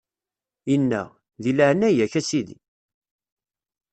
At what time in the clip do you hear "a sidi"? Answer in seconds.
2.19-2.57